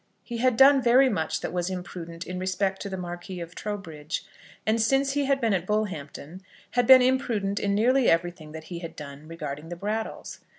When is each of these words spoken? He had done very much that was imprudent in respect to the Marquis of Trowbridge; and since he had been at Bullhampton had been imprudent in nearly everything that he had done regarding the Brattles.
He 0.23 0.37
had 0.37 0.57
done 0.57 0.81
very 0.81 1.09
much 1.09 1.41
that 1.41 1.53
was 1.53 1.69
imprudent 1.69 2.25
in 2.25 2.39
respect 2.39 2.81
to 2.81 2.89
the 2.89 2.97
Marquis 2.97 3.39
of 3.39 3.53
Trowbridge; 3.53 4.25
and 4.65 4.81
since 4.81 5.11
he 5.11 5.25
had 5.25 5.39
been 5.39 5.53
at 5.53 5.67
Bullhampton 5.67 6.41
had 6.71 6.87
been 6.87 7.03
imprudent 7.03 7.59
in 7.59 7.75
nearly 7.75 8.09
everything 8.09 8.51
that 8.51 8.63
he 8.73 8.79
had 8.79 8.95
done 8.95 9.27
regarding 9.27 9.69
the 9.69 9.75
Brattles. 9.75 10.39